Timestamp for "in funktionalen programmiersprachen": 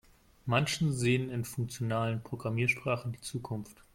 1.29-3.11